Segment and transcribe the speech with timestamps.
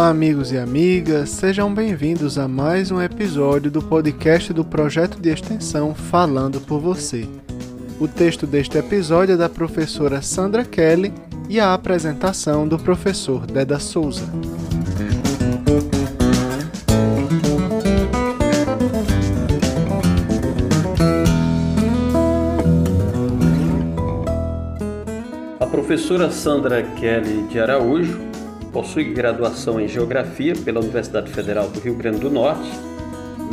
[0.00, 5.28] Olá, amigos e amigas, sejam bem-vindos a mais um episódio do podcast do projeto de
[5.28, 7.28] extensão Falando por Você.
[8.00, 11.12] O texto deste episódio é da professora Sandra Kelly
[11.50, 14.24] e a apresentação do professor Deda Souza.
[25.60, 28.29] A professora Sandra Kelly de Araújo
[28.72, 32.70] possui graduação em Geografia pela Universidade Federal do Rio Grande do Norte,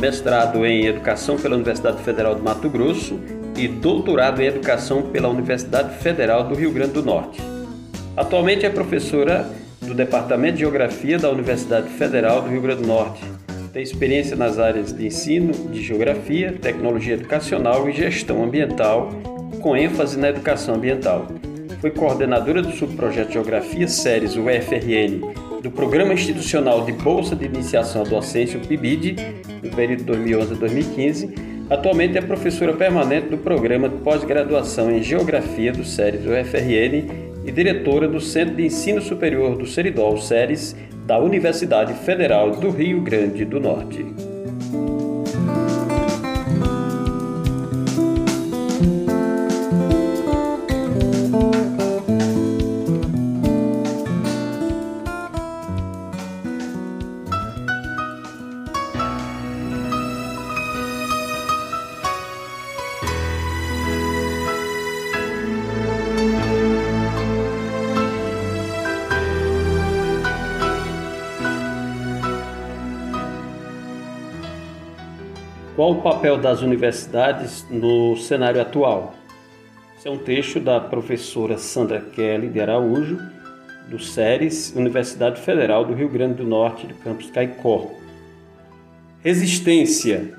[0.00, 3.18] mestrado em Educação pela Universidade Federal do Mato Grosso
[3.56, 7.40] e doutorado em Educação pela Universidade Federal do Rio Grande do Norte.
[8.16, 9.48] Atualmente é professora
[9.80, 13.22] do Departamento de Geografia da Universidade Federal do Rio Grande do Norte.
[13.72, 19.10] Tem experiência nas áreas de ensino, de geografia, tecnologia educacional e gestão ambiental,
[19.60, 21.26] com ênfase na educação ambiental.
[21.80, 25.20] Foi coordenadora do subprojeto Geografia Séries UFRN
[25.62, 29.16] do Programa Institucional de Bolsa de Iniciação à Docência, o PIBID,
[29.62, 31.34] no período 2011 a 2015.
[31.70, 38.08] Atualmente é professora permanente do Programa de Pós-Graduação em Geografia do Séries UFRN e diretora
[38.08, 40.74] do Centro de Ensino Superior do Seridol Séries
[41.06, 44.04] da Universidade Federal do Rio Grande do Norte.
[75.78, 79.14] Qual o papel das universidades no cenário atual?
[79.96, 83.16] Esse é um texto da professora Sandra Kelly de Araújo,
[83.88, 87.92] do SERES, Universidade Federal do Rio Grande do Norte, do campus Caicó.
[89.22, 90.34] Resistência,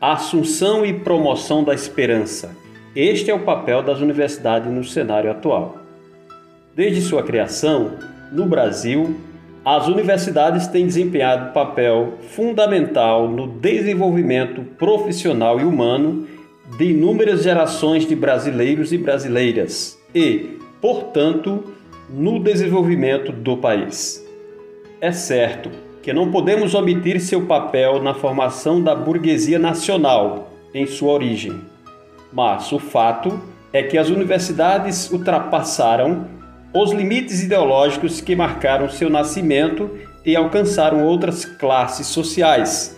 [0.00, 2.54] assunção e promoção da esperança.
[2.94, 5.78] Este é o papel das universidades no cenário atual.
[6.72, 7.98] Desde sua criação,
[8.30, 9.16] no Brasil,
[9.64, 16.26] as universidades têm desempenhado papel fundamental no desenvolvimento profissional e humano
[16.76, 21.64] de inúmeras gerações de brasileiros e brasileiras e, portanto,
[22.10, 24.22] no desenvolvimento do país.
[25.00, 25.70] É certo
[26.02, 31.58] que não podemos omitir seu papel na formação da burguesia nacional em sua origem,
[32.30, 33.40] mas o fato
[33.72, 36.26] é que as universidades ultrapassaram
[36.74, 39.96] os limites ideológicos que marcaram seu nascimento
[40.26, 42.96] e alcançaram outras classes sociais,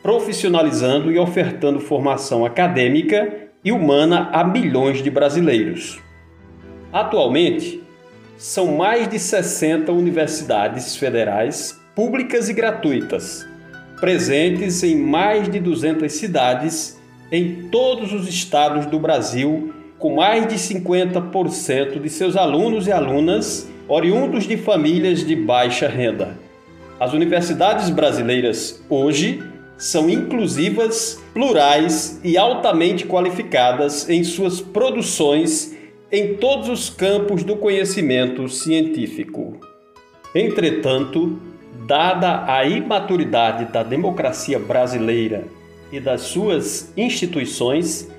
[0.00, 5.98] profissionalizando e ofertando formação acadêmica e humana a milhões de brasileiros.
[6.92, 7.82] Atualmente,
[8.36, 13.44] são mais de 60 universidades federais, públicas e gratuitas,
[13.98, 16.96] presentes em mais de 200 cidades
[17.32, 23.68] em todos os estados do Brasil com mais de 50% de seus alunos e alunas
[23.88, 26.38] oriundos de famílias de baixa renda.
[27.00, 29.42] As universidades brasileiras hoje
[29.76, 35.76] são inclusivas, plurais e altamente qualificadas em suas produções
[36.10, 39.58] em todos os campos do conhecimento científico.
[40.34, 41.38] Entretanto,
[41.86, 45.44] dada a imaturidade da democracia brasileira
[45.92, 48.10] e das suas instituições,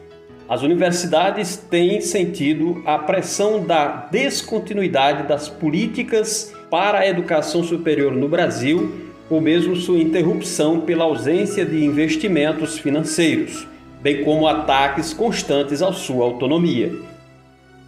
[0.50, 8.28] as universidades têm sentido a pressão da descontinuidade das políticas para a educação superior no
[8.28, 13.68] Brasil, ou mesmo sua interrupção pela ausência de investimentos financeiros,
[14.02, 16.94] bem como ataques constantes à sua autonomia.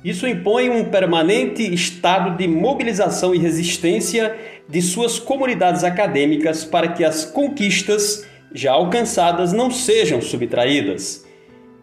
[0.06, 4.38] Isso impõe um permanente estado de mobilização e resistência
[4.70, 8.24] de suas comunidades acadêmicas para que as conquistas
[8.54, 11.31] já alcançadas não sejam subtraídas.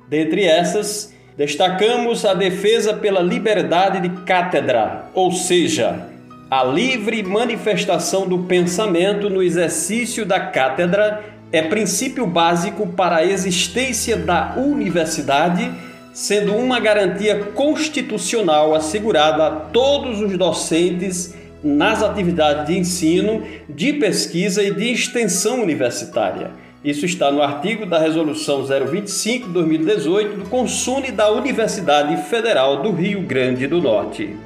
[0.09, 6.07] Dentre essas, destacamos a defesa pela liberdade de cátedra, ou seja,
[6.51, 11.23] a livre manifestação do pensamento no exercício da cátedra
[11.53, 15.71] é princípio básico para a existência da universidade,
[16.15, 24.63] sendo uma garantia constitucional assegurada a todos os docentes nas atividades de ensino, de pesquisa
[24.63, 26.51] e de extensão universitária
[26.85, 32.93] isso está no artigo da Resolução 025 de 2018 do Consune da Universidade Federal do
[32.93, 34.37] Rio Grande do Norte.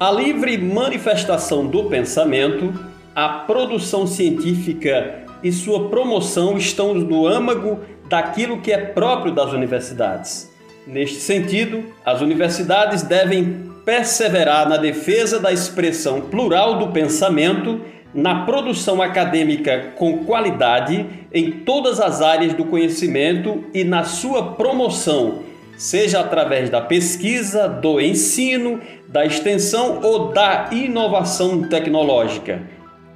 [0.00, 2.74] A livre manifestação do pensamento,
[3.14, 7.78] a produção científica e sua promoção estão no âmago
[8.08, 10.52] daquilo que é próprio das universidades.
[10.84, 17.80] Neste sentido, as universidades devem perseverar na defesa da expressão plural do pensamento
[18.14, 25.40] na produção acadêmica com qualidade em todas as áreas do conhecimento e na sua promoção,
[25.76, 32.62] seja através da pesquisa, do ensino, da extensão ou da inovação tecnológica.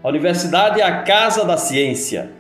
[0.02, 2.30] A universidade é a casa da ciência,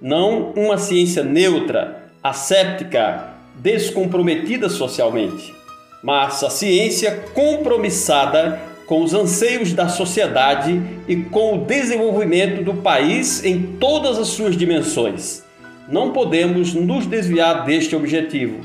[0.00, 5.54] não uma ciência neutra, asséptica, descomprometida socialmente,
[6.02, 13.44] mas a ciência compromissada com os anseios da sociedade e com o desenvolvimento do país
[13.44, 15.42] em todas as suas dimensões.
[15.88, 18.60] Não podemos nos desviar deste objetivo.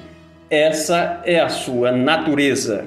[0.50, 2.86] Essa é a sua natureza.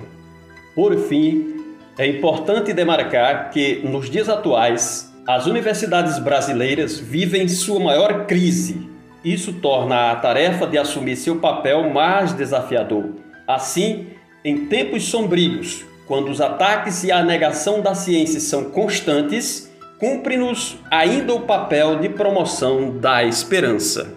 [0.75, 1.53] Por fim,
[1.99, 8.89] é importante demarcar que, nos dias atuais, as universidades brasileiras vivem sua maior crise.
[9.25, 13.11] Isso torna a tarefa de assumir seu papel mais desafiador.
[13.47, 14.09] Assim,
[14.45, 21.33] em tempos sombrios, quando os ataques e a negação da ciência são constantes, cumpre-nos ainda
[21.33, 24.13] o papel de promoção da esperança.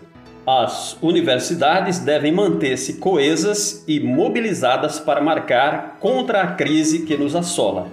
[0.46, 7.88] As universidades devem manter-se coesas e mobilizadas para marcar contra a crise que nos assola.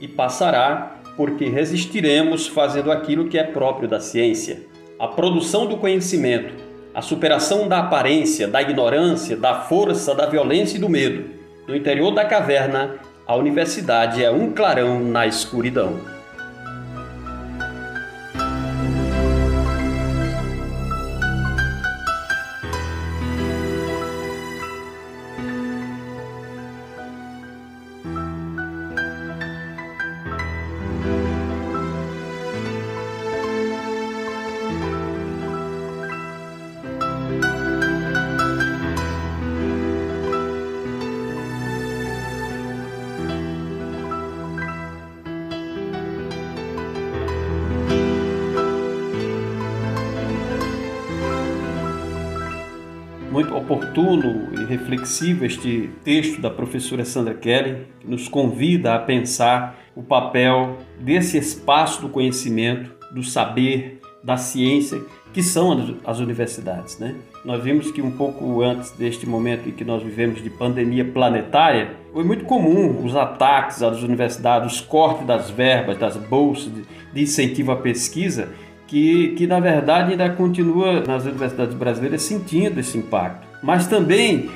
[0.00, 4.66] E passará porque resistiremos fazendo aquilo que é próprio da ciência:
[4.98, 6.52] a produção do conhecimento,
[6.92, 11.36] a superação da aparência, da ignorância, da força, da violência e do medo.
[11.68, 12.96] No interior da caverna,
[13.26, 16.15] a universidade é um clarão na escuridão.
[53.30, 59.78] Muito oportuno e reflexivo este texto da professora Sandra Kelly, que nos convida a pensar
[59.94, 65.00] o papel desse espaço do conhecimento, do saber, da ciência,
[65.32, 66.98] que são as universidades.
[66.98, 67.14] Né?
[67.44, 71.90] Nós vimos que um pouco antes deste momento em que nós vivemos de pandemia planetária,
[72.12, 76.72] foi muito comum os ataques às universidades, os cortes das verbas, das bolsas
[77.12, 78.48] de incentivo à pesquisa,
[78.86, 83.46] que, que na verdade ainda continua nas universidades brasileiras sentindo esse impacto.
[83.62, 84.48] Mas também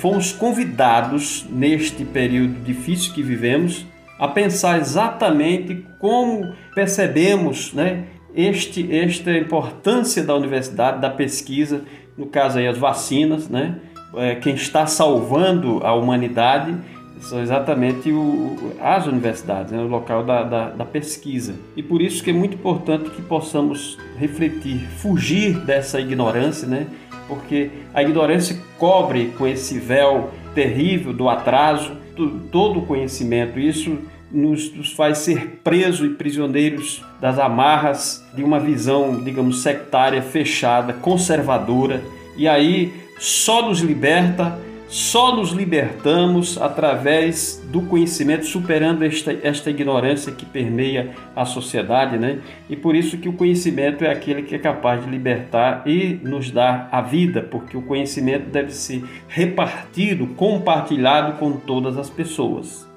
[0.00, 3.84] fomos convidados neste período difícil que vivemos
[4.18, 8.04] a pensar exatamente como percebemos né,
[8.34, 11.82] este, esta importância da universidade, da pesquisa,
[12.16, 13.76] no caso aí as vacinas, né,
[14.16, 16.76] é, quem está salvando a humanidade
[17.20, 21.54] são exatamente o, as universidades, né, o local da, da, da, pesquisa.
[21.76, 26.86] E por isso que é muito importante que possamos refletir, fugir dessa ignorância, né,
[27.26, 33.58] porque a ignorância cobre com esse véu terrível do atraso do, todo o conhecimento.
[33.58, 33.98] Isso
[34.30, 40.92] nos, nos faz ser presos e prisioneiros das amarras de uma visão, digamos, sectária, fechada,
[40.92, 42.02] conservadora.
[42.36, 44.58] E aí só nos liberta
[44.94, 52.38] só nos libertamos através do conhecimento, superando esta, esta ignorância que permeia a sociedade, né?
[52.70, 56.52] E por isso que o conhecimento é aquele que é capaz de libertar e nos
[56.52, 62.93] dar a vida, porque o conhecimento deve ser repartido, compartilhado com todas as pessoas.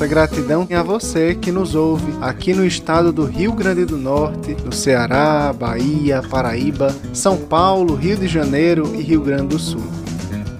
[0.00, 4.56] Nossa gratidão a você que nos ouve aqui no estado do Rio Grande do Norte,
[4.64, 9.82] no Ceará, Bahia, Paraíba, São Paulo, Rio de Janeiro e Rio Grande do Sul.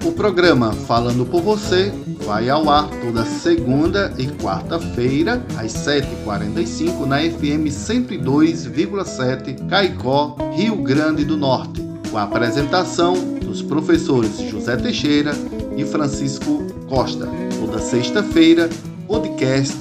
[0.05, 1.91] O programa Falando por Você
[2.23, 11.25] vai ao ar toda segunda e quarta-feira, às 7h45, na FM 102,7 Caicó, Rio Grande
[11.25, 11.81] do Norte,
[12.11, 15.33] com a apresentação dos professores José Teixeira
[15.75, 17.27] e Francisco Costa.
[17.59, 18.69] Toda sexta-feira,
[19.11, 19.77] podcast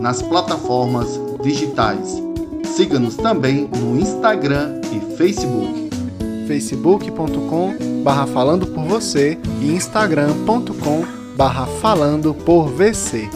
[0.00, 2.16] nas plataformas digitais.
[2.64, 5.90] Siga-nos também no Instagram e Facebook.
[6.48, 11.04] facebook.com barra falando por você e instagram.com
[11.36, 13.28] barra falando por VC.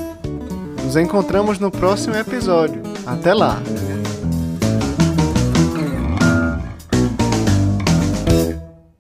[0.83, 2.83] Nos encontramos no próximo episódio.
[3.07, 3.61] Até lá!